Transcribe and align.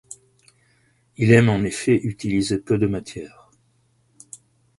Il 1.17 1.31
aime 1.31 1.49
en 1.49 1.63
effet 1.63 1.93
utiliser 1.93 2.57
peu 2.57 2.79
de 2.79 2.87
matière. 2.87 3.51